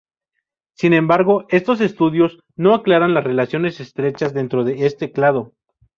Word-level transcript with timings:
Sin 0.73 0.93
embargo, 0.93 1.45
estos 1.49 1.79
estudios 1.79 2.39
no 2.55 2.73
aclaran 2.73 3.13
las 3.13 3.23
relaciones 3.23 3.79
estrechas 3.79 4.33
dentro 4.33 4.63
de 4.63 4.87
este 4.87 5.11
clado. 5.11 5.53